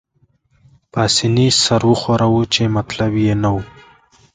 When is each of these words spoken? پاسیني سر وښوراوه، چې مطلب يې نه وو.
پاسیني 0.91 1.47
سر 1.63 1.81
وښوراوه، 1.89 2.41
چې 2.53 2.63
مطلب 2.75 3.11
يې 3.25 3.33
نه 3.43 3.49
وو. 3.53 3.61